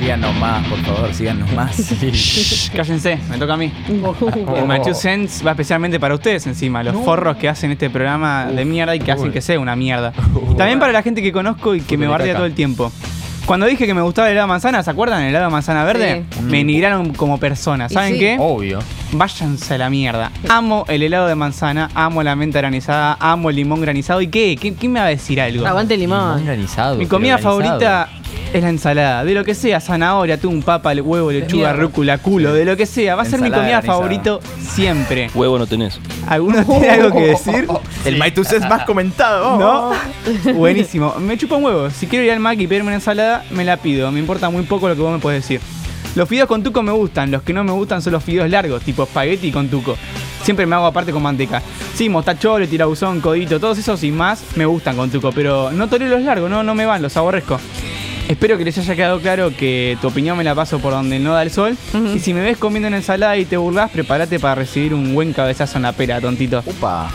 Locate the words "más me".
54.10-54.64